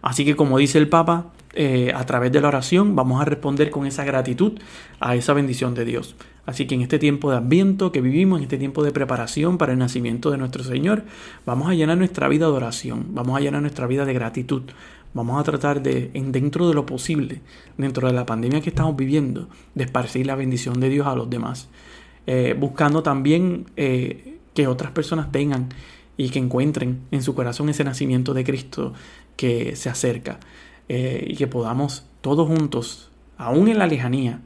[0.02, 3.70] Así que como dice el Papa, eh, a través de la oración vamos a responder
[3.70, 4.58] con esa gratitud
[4.98, 6.16] a esa bendición de Dios.
[6.48, 9.74] Así que en este tiempo de adviento que vivimos, en este tiempo de preparación para
[9.74, 11.04] el nacimiento de nuestro Señor,
[11.44, 14.62] vamos a llenar nuestra vida de oración, vamos a llenar nuestra vida de gratitud,
[15.12, 17.42] Vamos a tratar de, en, dentro de lo posible,
[17.76, 21.28] dentro de la pandemia que estamos viviendo, de esparcir la bendición de Dios a los
[21.28, 21.68] demás.
[22.26, 25.68] Eh, buscando también eh, que otras personas tengan
[26.16, 28.94] y que encuentren en su corazón ese nacimiento de Cristo
[29.36, 30.40] que se acerca.
[30.88, 34.40] Eh, y que podamos todos juntos, aún en la lejanía,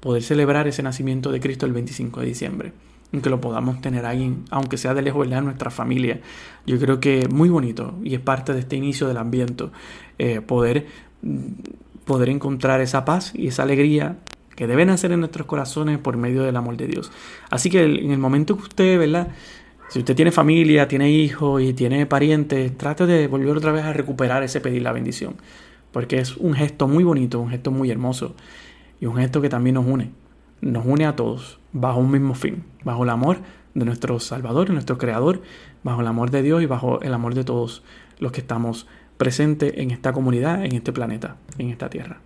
[0.00, 2.72] poder celebrar ese nacimiento de Cristo el 25 de diciembre
[3.20, 6.20] que lo podamos tener ahí, aunque sea de lejos, de nuestra familia.
[6.66, 9.66] Yo creo que es muy bonito y es parte de este inicio del ambiente,
[10.18, 10.86] eh, poder,
[12.04, 14.18] poder encontrar esa paz y esa alegría
[14.54, 17.12] que deben nacer en nuestros corazones por medio del amor de Dios.
[17.50, 19.28] Así que en el momento que usted, ¿verdad?
[19.88, 23.92] Si usted tiene familia, tiene hijos y tiene parientes, trate de volver otra vez a
[23.92, 25.36] recuperar ese pedir la bendición.
[25.92, 28.34] Porque es un gesto muy bonito, un gesto muy hermoso
[29.00, 30.10] y un gesto que también nos une.
[30.60, 33.38] Nos une a todos bajo un mismo fin, bajo el amor
[33.74, 35.42] de nuestro Salvador, nuestro Creador,
[35.82, 37.82] bajo el amor de Dios y bajo el amor de todos
[38.18, 38.86] los que estamos
[39.18, 42.20] presentes en esta comunidad, en este planeta, en esta tierra.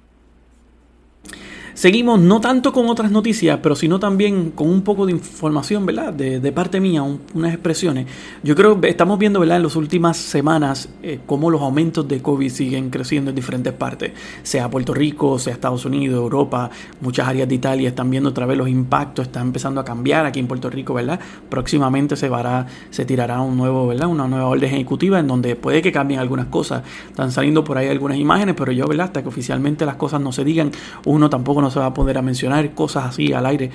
[1.74, 6.12] Seguimos no tanto con otras noticias, pero sino también con un poco de información, ¿verdad?
[6.12, 8.06] De, parte mía, unas expresiones.
[8.42, 9.58] Yo creo que estamos viendo, ¿verdad?
[9.58, 14.12] En las últimas semanas eh, cómo los aumentos de COVID siguen creciendo en diferentes partes,
[14.42, 18.58] sea Puerto Rico, sea Estados Unidos, Europa, muchas áreas de Italia están viendo otra vez
[18.58, 21.20] los impactos, están empezando a cambiar aquí en Puerto Rico, ¿verdad?
[21.48, 24.08] Próximamente se, vará, se tirará un nuevo, ¿verdad?
[24.08, 26.82] Una nueva orden ejecutiva en donde puede que cambien algunas cosas.
[27.08, 29.06] Están saliendo por ahí algunas imágenes, pero yo, ¿verdad?
[29.06, 30.70] Hasta que oficialmente las cosas no se digan,
[31.04, 33.70] uno tampoco nos se va a poder a mencionar cosas así al aire.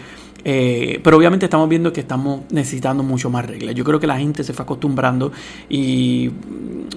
[0.48, 3.74] Eh, pero obviamente estamos viendo que estamos necesitando mucho más reglas.
[3.74, 5.32] Yo creo que la gente se fue acostumbrando
[5.68, 6.30] y,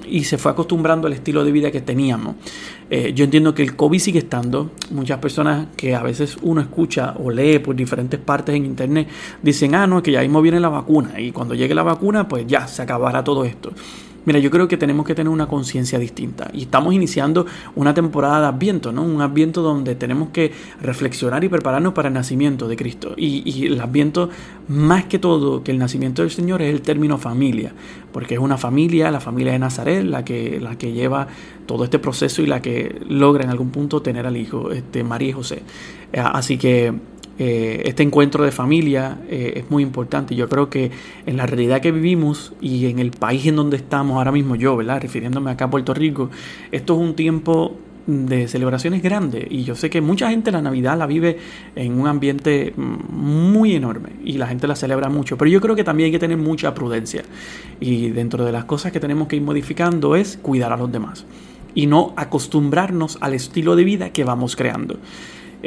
[0.06, 2.36] y se fue acostumbrando al estilo de vida que teníamos.
[2.90, 4.72] Eh, yo entiendo que el COVID sigue estando.
[4.90, 9.08] Muchas personas que a veces uno escucha o lee por diferentes partes en internet
[9.42, 12.46] dicen, ah, no, que ya mismo viene la vacuna y cuando llegue la vacuna, pues
[12.46, 13.72] ya se acabará todo esto.
[14.28, 18.42] Mira, yo creo que tenemos que tener una conciencia distinta y estamos iniciando una temporada
[18.42, 19.02] de Adviento, ¿no?
[19.02, 23.14] Un Adviento donde tenemos que reflexionar y prepararnos para el nacimiento de Cristo.
[23.16, 24.28] Y, el Adviento,
[24.68, 27.72] más que todo que el nacimiento del Señor, es el término familia,
[28.12, 31.26] porque es una familia, la familia de Nazaret, la que, la que lleva
[31.64, 35.30] todo este proceso y la que logra en algún punto tener al hijo, este, María
[35.30, 35.62] y José.
[36.12, 36.92] Eh, así que
[37.38, 40.34] eh, este encuentro de familia eh, es muy importante.
[40.34, 40.90] Yo creo que
[41.24, 44.76] en la realidad que vivimos y en el país en donde estamos ahora mismo yo,
[44.76, 45.00] ¿verdad?
[45.00, 46.30] Refiriéndome acá a Puerto Rico,
[46.72, 47.76] esto es un tiempo
[48.08, 51.36] de celebraciones grandes y yo sé que mucha gente la Navidad la vive
[51.76, 55.84] en un ambiente muy enorme y la gente la celebra mucho, pero yo creo que
[55.84, 57.22] también hay que tener mucha prudencia
[57.80, 61.26] y dentro de las cosas que tenemos que ir modificando es cuidar a los demás
[61.74, 64.98] y no acostumbrarnos al estilo de vida que vamos creando.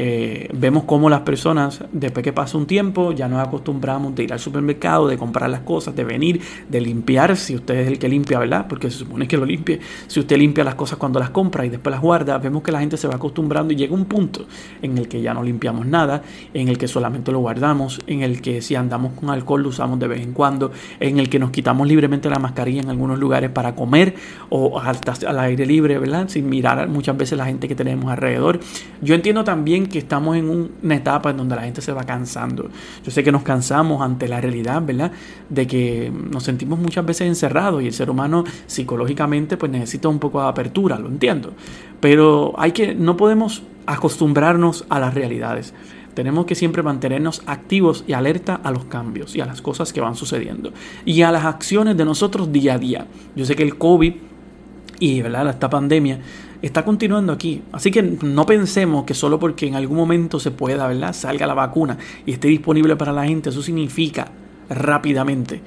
[0.04, 4.34] Eh, vemos cómo las personas, después que pasa un tiempo, ya nos acostumbramos de ir
[4.34, 8.10] al supermercado, de comprar las cosas, de venir, de limpiar, si usted es el que
[8.10, 8.66] limpia, ¿verdad?
[8.68, 9.80] Porque se supone que lo limpie.
[10.08, 12.80] Si usted limpia las cosas cuando las compra y después las guarda, vemos que la
[12.80, 14.48] gente se va acostumbrando y llega un punto
[14.82, 18.42] en el que ya no limpiamos nada, en el que solamente lo guardamos, en el
[18.42, 21.52] que si andamos con alcohol lo usamos de vez en cuando, en el que nos
[21.52, 24.16] quitamos libremente la mascarilla en algunos lugares para comer
[24.50, 26.28] o al aire libre, ¿verdad?
[26.28, 28.60] Sin mirar muchas veces la gente que tenemos alrededor.
[29.04, 32.70] Yo entiendo también que estamos en una etapa en donde la gente se va cansando.
[33.04, 35.12] Yo sé que nos cansamos ante la realidad, ¿verdad?
[35.50, 40.20] De que nos sentimos muchas veces encerrados y el ser humano psicológicamente pues necesita un
[40.20, 41.54] poco de apertura, lo entiendo.
[42.00, 45.74] Pero hay que, no podemos acostumbrarnos a las realidades.
[46.14, 50.02] Tenemos que siempre mantenernos activos y alerta a los cambios y a las cosas que
[50.02, 50.74] van sucediendo
[51.06, 53.08] y a las acciones de nosotros día a día.
[53.36, 54.14] Yo sé que el COVID
[55.00, 55.50] y ¿verdad?
[55.50, 56.20] esta pandemia
[56.62, 57.62] está continuando aquí.
[57.72, 61.14] Así que no pensemos que solo porque en algún momento se pueda, ¿verdad?
[61.14, 64.28] Salga la vacuna y esté disponible para la gente, eso significa
[64.70, 65.62] rápidamente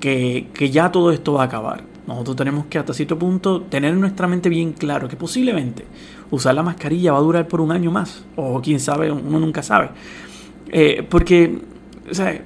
[0.00, 1.84] que, que ya todo esto va a acabar.
[2.06, 5.84] Nosotros tenemos que hasta cierto punto tener en nuestra mente bien claro que posiblemente
[6.30, 8.24] usar la mascarilla va a durar por un año más.
[8.36, 9.90] O quién sabe, uno nunca sabe.
[10.72, 11.58] Eh, porque,
[12.10, 12.42] o sea,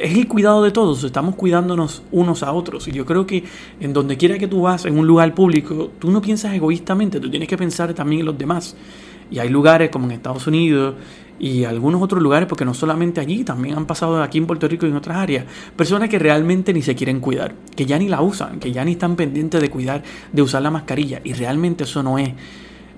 [0.00, 2.88] es el cuidado de todos, estamos cuidándonos unos a otros.
[2.88, 3.44] Y yo creo que
[3.80, 7.30] en donde quiera que tú vas, en un lugar público, tú no piensas egoístamente, tú
[7.30, 8.76] tienes que pensar también en los demás.
[9.30, 10.94] Y hay lugares como en Estados Unidos
[11.38, 14.86] y algunos otros lugares, porque no solamente allí, también han pasado aquí en Puerto Rico
[14.86, 18.20] y en otras áreas, personas que realmente ni se quieren cuidar, que ya ni la
[18.20, 21.20] usan, que ya ni están pendientes de cuidar, de usar la mascarilla.
[21.24, 22.30] Y realmente eso no es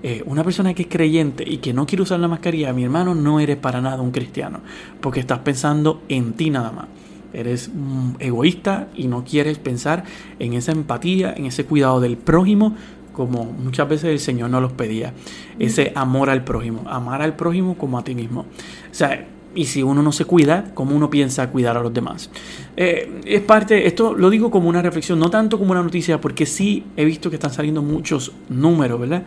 [0.03, 3.15] eh, una persona que es creyente y que no quiere usar la mascarilla, mi hermano,
[3.15, 4.59] no eres para nada un cristiano,
[4.99, 6.87] porque estás pensando en ti nada más.
[7.31, 7.71] Eres
[8.19, 10.03] egoísta y no quieres pensar
[10.39, 12.75] en esa empatía, en ese cuidado del prójimo,
[13.13, 15.13] como muchas veces el Señor nos los pedía.
[15.57, 18.41] Ese amor al prójimo, amar al prójimo como a ti mismo.
[18.41, 22.29] O sea, y si uno no se cuida, ¿cómo uno piensa cuidar a los demás?
[22.75, 26.45] Eh, es parte, esto lo digo como una reflexión, no tanto como una noticia, porque
[26.45, 29.23] sí he visto que están saliendo muchos números, ¿verdad?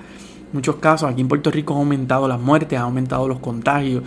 [0.52, 1.10] Muchos casos.
[1.10, 4.02] Aquí en Puerto Rico han aumentado las muertes, han aumentado los contagios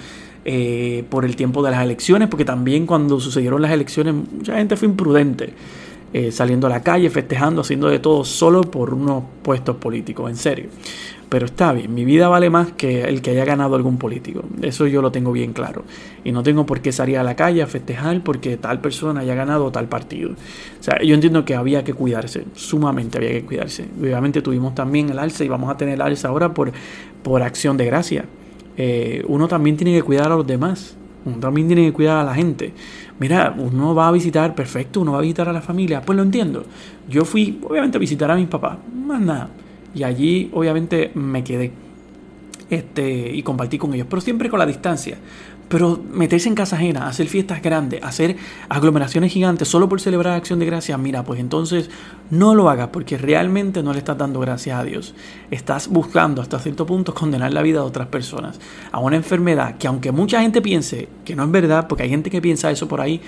[0.46, 4.76] eh, por el tiempo de las elecciones, porque también cuando sucedieron las elecciones mucha gente
[4.76, 5.54] fue imprudente.
[6.12, 10.38] Eh, saliendo a la calle, festejando, haciendo de todo solo por unos puestos políticos, en
[10.38, 10.70] serio.
[11.30, 14.42] Pero está bien, mi vida vale más que el que haya ganado algún político.
[14.64, 15.84] Eso yo lo tengo bien claro.
[16.24, 19.36] Y no tengo por qué salir a la calle a festejar porque tal persona haya
[19.36, 20.32] ganado tal partido.
[20.32, 23.88] O sea, yo entiendo que había que cuidarse, sumamente había que cuidarse.
[24.02, 26.72] Obviamente tuvimos también el alza y vamos a tener el alza ahora por,
[27.22, 28.26] por acción de gracia.
[28.78, 30.96] eh, uno también tiene que cuidar a los demás.
[31.26, 32.74] Uno también tiene que cuidar a la gente.
[33.20, 36.02] Mira, uno va a visitar, perfecto, uno va a visitar a la familia.
[36.02, 36.64] Pues lo entiendo.
[37.08, 38.78] Yo fui, obviamente, a visitar a mis papás.
[38.94, 39.50] Más nada.
[39.94, 41.72] Y allí, obviamente, me quedé.
[42.70, 44.08] Este, y compartí con ellos.
[44.10, 45.18] Pero siempre con la distancia.
[45.70, 48.36] Pero meterse en casa ajena, hacer fiestas grandes, hacer
[48.70, 51.92] aglomeraciones gigantes solo por celebrar acción de gracias, mira, pues entonces
[52.32, 55.14] no lo hagas porque realmente no le estás dando gracias a Dios.
[55.52, 58.60] Estás buscando hasta cierto punto condenar la vida de otras personas
[58.92, 62.32] a una enfermedad que aunque mucha gente piense que no es verdad, porque hay gente
[62.32, 63.22] que piensa eso por ahí,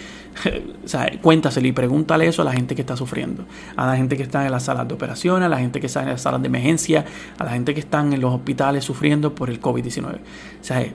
[0.84, 4.18] o sea, cuéntaselo y pregúntale eso a la gente que está sufriendo, a la gente
[4.18, 6.42] que está en las salas de operaciones, a la gente que está en las salas
[6.42, 7.06] de emergencia,
[7.38, 10.16] a la gente que están en los hospitales sufriendo por el COVID-19.
[10.16, 10.20] O
[10.62, 10.86] sea,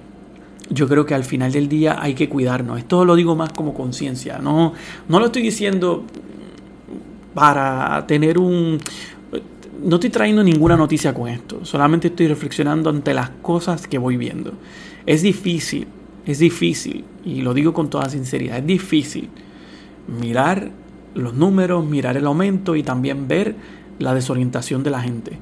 [0.71, 2.79] yo creo que al final del día hay que cuidarnos.
[2.79, 4.39] Esto lo digo más como conciencia.
[4.39, 4.73] No,
[5.09, 6.05] no lo estoy diciendo
[7.35, 8.79] para tener un...
[9.83, 11.65] No estoy trayendo ninguna noticia con esto.
[11.65, 14.55] Solamente estoy reflexionando ante las cosas que voy viendo.
[15.05, 15.87] Es difícil,
[16.25, 19.29] es difícil, y lo digo con toda sinceridad, es difícil
[20.09, 20.71] mirar
[21.15, 23.55] los números, mirar el aumento y también ver
[23.99, 25.39] la desorientación de la gente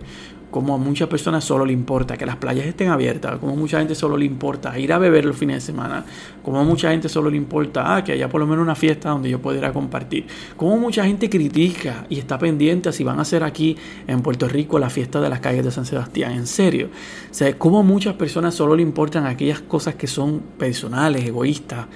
[0.54, 3.80] como a muchas personas solo le importa que las playas estén abiertas, como a mucha
[3.80, 6.04] gente solo le importa ir a beber los fines de semana,
[6.44, 9.08] como a mucha gente solo le importa ah, que haya por lo menos una fiesta
[9.08, 13.02] donde yo pueda ir a compartir, como mucha gente critica y está pendiente a si
[13.02, 16.30] van a hacer aquí en Puerto Rico la fiesta de las calles de San Sebastián,
[16.30, 16.88] en serio.
[17.28, 21.86] O sea, como a muchas personas solo le importan aquellas cosas que son personales, egoístas,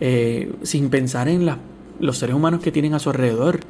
[0.00, 1.48] eh, sin pensar en
[2.00, 3.60] los seres humanos que tienen a su alrededor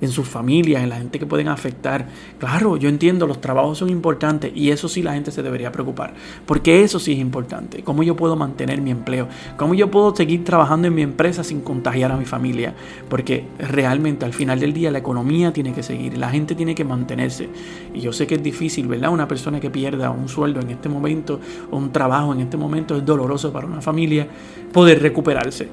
[0.00, 2.06] en sus familias, en la gente que pueden afectar.
[2.38, 6.14] Claro, yo entiendo, los trabajos son importantes y eso sí la gente se debería preocupar,
[6.46, 7.82] porque eso sí es importante.
[7.82, 9.28] ¿Cómo yo puedo mantener mi empleo?
[9.56, 12.74] ¿Cómo yo puedo seguir trabajando en mi empresa sin contagiar a mi familia?
[13.08, 16.84] Porque realmente al final del día la economía tiene que seguir, la gente tiene que
[16.84, 17.48] mantenerse.
[17.94, 19.10] Y yo sé que es difícil, ¿verdad?
[19.10, 22.96] Una persona que pierda un sueldo en este momento o un trabajo en este momento
[22.96, 24.26] es doloroso para una familia
[24.72, 25.68] poder recuperarse.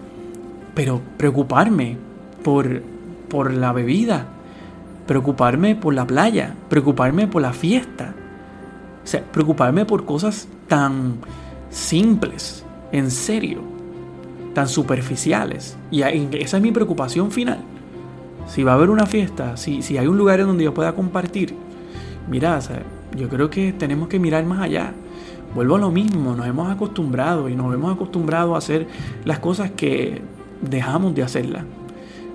[0.73, 1.97] Pero preocuparme
[2.43, 2.92] por
[3.33, 4.27] por la bebida,
[5.07, 8.13] preocuparme por la playa, preocuparme por la fiesta.
[9.03, 11.15] O sea, preocuparme por cosas tan
[11.71, 13.61] simples, en serio,
[14.53, 15.75] tan superficiales.
[15.89, 17.57] Y esa es mi preocupación final.
[18.47, 20.93] Si va a haber una fiesta, si, si hay un lugar en donde yo pueda
[20.93, 21.55] compartir,
[22.29, 22.59] mira,
[23.17, 24.93] yo creo que tenemos que mirar más allá.
[25.55, 28.85] Vuelvo a lo mismo, nos hemos acostumbrado y nos hemos acostumbrado a hacer
[29.25, 30.21] las cosas que
[30.61, 31.63] dejamos de hacerlas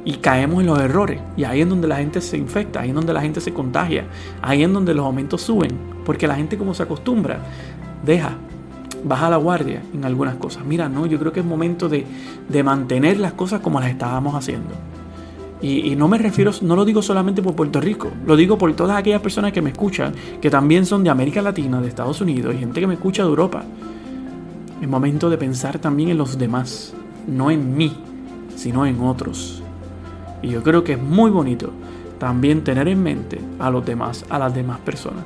[0.08, 1.20] y caemos en los errores.
[1.36, 4.06] Y ahí es donde la gente se infecta, ahí es donde la gente se contagia,
[4.40, 5.70] ahí es donde los aumentos suben,
[6.06, 7.40] porque la gente como se acostumbra,
[8.06, 8.30] deja,
[9.04, 10.64] baja la guardia en algunas cosas.
[10.64, 12.06] Mira, no, yo creo que es momento de,
[12.64, 14.70] mantener las cosas como las estábamos haciendo.
[15.60, 18.72] Y, y, no me refiero, no lo digo solamente por Puerto Rico, lo digo por
[18.72, 22.54] todas aquellas personas que me escuchan, que también son de América Latina, de Estados Unidos,
[22.54, 23.62] y gente que me escucha de Europa.
[24.80, 26.94] Es momento de pensar también en los demás,
[27.26, 27.92] no en mí,
[28.56, 29.62] sino en otros.
[30.42, 31.72] Y yo creo que es muy bonito
[32.18, 35.24] también tener en mente a los demás, a las demás personas,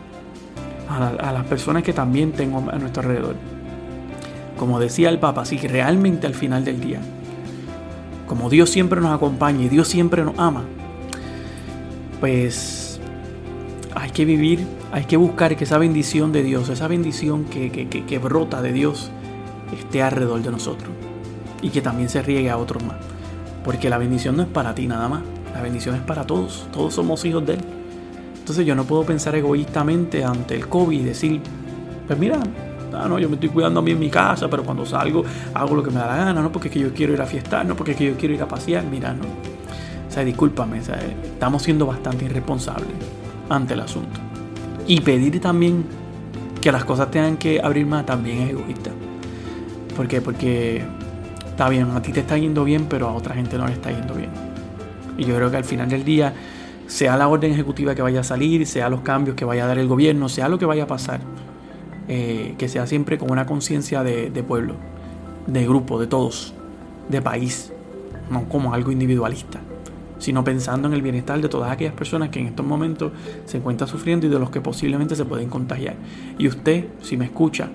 [0.88, 3.36] a, las personas que también tengo a nuestro alrededor.
[4.58, 7.00] Como decía el Papa, si realmente al final del día,
[8.26, 10.64] como Dios siempre nos acompaña y Dios siempre nos ama,
[12.20, 13.00] pues
[13.94, 18.18] hay que vivir, hay que buscar que esa bendición de Dios, esa bendición que, que
[18.18, 19.10] brota de Dios,
[19.76, 20.90] esté alrededor de nosotros
[21.62, 23.11] y que también se riegue a otros más.
[23.64, 25.22] Porque la bendición no es para ti nada más.
[25.54, 26.66] La bendición es para todos.
[26.72, 27.60] Todos somos hijos de Él.
[28.38, 31.40] Entonces yo no puedo pensar egoístamente ante el COVID y decir,
[32.06, 32.40] pues mira,
[32.92, 35.76] ah, no, yo me estoy cuidando a mí en mi casa, pero cuando salgo hago
[35.76, 37.76] lo que me da la gana, no porque que yo quiero ir a fiestar, no
[37.76, 39.24] porque que yo quiero ir a pasear, mira, no.
[39.24, 42.90] O sea, discúlpame, estamos siendo bastante irresponsables
[43.48, 44.20] ante el asunto.
[44.86, 45.84] Y pedir también
[46.60, 48.90] que las cosas tengan que abrir más también es egoísta.
[49.96, 50.20] ¿Por qué?
[50.20, 50.84] Porque
[51.52, 53.90] está bien, a ti te está yendo bien, pero a otra gente no le está
[53.90, 54.30] yendo bien.
[55.18, 56.32] Y yo creo que al final del día,
[56.86, 59.78] sea la orden ejecutiva que vaya a salir, sea los cambios que vaya a dar
[59.78, 61.20] el gobierno, sea lo que vaya a pasar,
[62.08, 64.74] eh, que sea siempre con una conciencia de, de pueblo,
[65.46, 66.54] de grupo, de todos,
[67.08, 67.70] de país,
[68.30, 69.60] no como algo individualista,
[70.18, 73.12] sino pensando en el bienestar de todas aquellas personas que en estos momentos
[73.44, 75.96] se encuentran sufriendo y de los que posiblemente se pueden contagiar.
[76.38, 77.68] Y usted, si me escucha,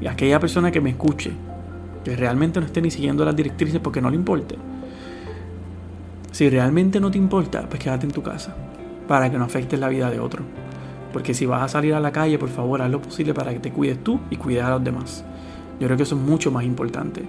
[0.00, 1.32] y aquella persona que me escuche,
[2.04, 4.56] que realmente no esté ni siguiendo las directrices porque no le importe.
[6.30, 8.54] Si realmente no te importa, pues quédate en tu casa
[9.08, 10.42] para que no afectes la vida de otro.
[11.12, 13.60] Porque si vas a salir a la calle, por favor, haz lo posible para que
[13.60, 15.24] te cuides tú y cuides a los demás.
[15.80, 17.22] Yo creo que eso es mucho más importante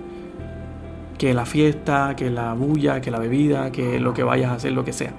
[1.17, 4.71] que la fiesta, que la bulla, que la bebida, que lo que vayas a hacer,
[4.73, 5.13] lo que sea.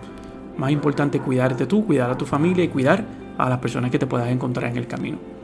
[0.59, 3.05] Más importante cuidarte tú, cuidar a tu familia y cuidar
[3.39, 5.36] a las personas que te puedas encontrar en el camino.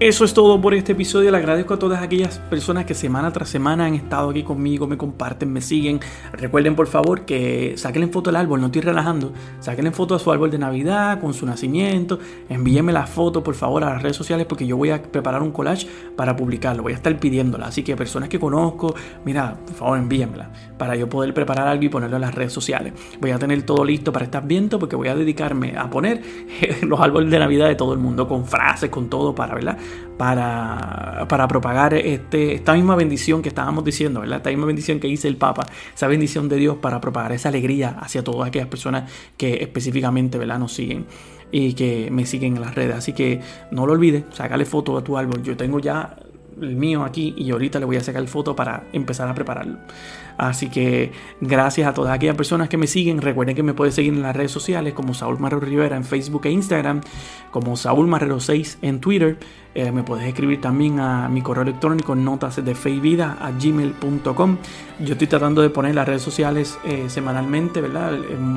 [0.00, 1.32] Eso es todo por este episodio.
[1.32, 4.96] Le agradezco a todas aquellas personas que semana tras semana han estado aquí conmigo, me
[4.96, 5.98] comparten, me siguen.
[6.30, 9.32] Recuerden por favor que saquen foto del árbol, no estoy relajando.
[9.58, 12.20] Saquen foto a su árbol de Navidad con su nacimiento.
[12.48, 15.50] Envíenme la foto por favor a las redes sociales porque yo voy a preparar un
[15.50, 16.84] collage para publicarlo.
[16.84, 17.66] Voy a estar pidiéndola.
[17.66, 18.94] Así que personas que conozco,
[19.24, 22.92] mira, por favor envíenmela para yo poder preparar algo y ponerlo en las redes sociales.
[23.20, 26.22] Voy a tener todo listo para estar viendo porque voy a dedicarme a poner
[26.82, 29.76] los árboles de Navidad de todo el mundo con frases, con todo para, ¿verdad?
[30.16, 34.38] Para, para propagar este, esta misma bendición que estábamos diciendo, ¿verdad?
[34.38, 37.96] Esta misma bendición que dice el Papa, esa bendición de Dios para propagar esa alegría
[38.00, 40.58] hacia todas aquellas personas que específicamente, ¿verdad?
[40.58, 41.06] Nos siguen
[41.50, 42.96] y que me siguen en las redes.
[42.96, 45.42] Así que no lo olvides, sácale foto a tu árbol.
[45.42, 46.16] Yo tengo ya
[46.60, 49.78] el mío aquí y ahorita le voy a sacar foto para empezar a prepararlo.
[50.38, 51.10] Así que
[51.40, 53.20] gracias a todas aquellas personas que me siguen.
[53.20, 56.42] Recuerden que me pueden seguir en las redes sociales como Saúl Marrero Rivera en Facebook
[56.44, 57.00] e Instagram,
[57.50, 59.36] como Saúl Marrero 6 en Twitter.
[59.74, 64.56] Eh, me puedes escribir también a mi correo electrónico notas de fe a gmail.com.
[65.00, 68.12] Yo estoy tratando de poner las redes sociales eh, semanalmente, ¿verdad?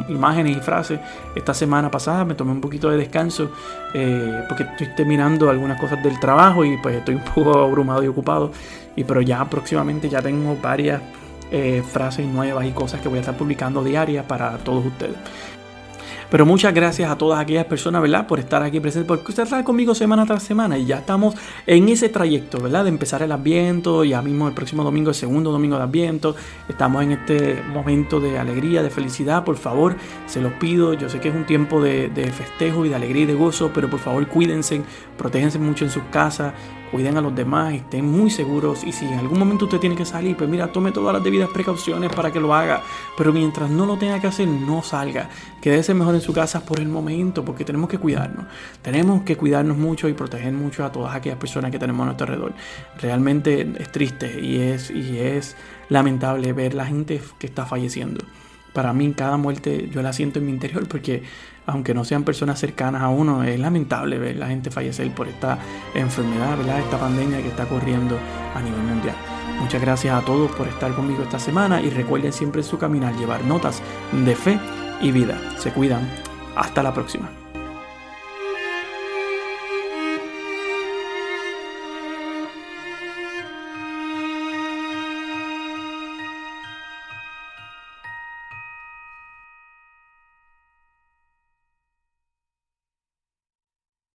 [0.08, 1.00] Imágenes y frases.
[1.36, 3.52] Esta semana pasada me tomé un poquito de descanso
[3.94, 8.08] eh, porque estoy terminando algunas cosas del trabajo y pues estoy un poco abrumado y
[8.08, 8.52] ocupado.
[8.96, 11.02] Y pero ya próximamente ya tengo varias
[11.52, 15.18] eh, frases nuevas y cosas que voy a estar publicando diarias para todos ustedes.
[16.32, 18.26] Pero muchas gracias a todas aquellas personas, ¿verdad?
[18.26, 21.36] Por estar aquí presentes, porque usted está conmigo semana tras semana y ya estamos
[21.68, 22.86] en ese trayecto, ¿verdad?
[22.86, 26.34] De empezar el Adviento, ya mismo el próximo domingo, el segundo domingo de Adviento.
[26.70, 29.44] Estamos en este momento de alegría, de felicidad.
[29.44, 30.94] Por favor, se los pido.
[30.94, 33.72] Yo sé que es un tiempo de, de festejo y de alegría y de gozo,
[33.74, 34.84] pero por favor cuídense,
[35.18, 36.54] protéjense mucho en sus casas,
[36.92, 40.06] cuiden a los demás, estén muy seguros y si en algún momento usted tiene que
[40.06, 42.84] salir, pues mira, tome todas las debidas precauciones para que lo haga,
[43.18, 45.30] pero mientras no lo tenga que hacer, no salga,
[45.62, 48.46] quédese mejor en su casa por el momento, porque tenemos que cuidarnos,
[48.82, 52.26] tenemos que cuidarnos mucho y proteger mucho a todas aquellas personas que tenemos a nuestro
[52.26, 52.54] alrededor.
[53.00, 55.56] Realmente es triste y es, y es
[55.90, 58.24] lamentable ver la gente que está falleciendo.
[58.74, 61.24] Para mí cada muerte yo la siento en mi interior porque
[61.66, 65.58] aunque no sean personas cercanas a uno, es lamentable ver la gente fallecer por esta
[65.94, 68.18] enfermedad, esta pandemia que está corriendo
[68.56, 69.16] a nivel mundial.
[69.60, 73.16] Muchas gracias a todos por estar conmigo esta semana y recuerden siempre en su caminar
[73.16, 73.82] llevar notas
[74.12, 74.60] de fe
[75.02, 75.38] y vida.
[75.58, 76.10] Se cuidan.
[76.56, 77.41] Hasta la próxima.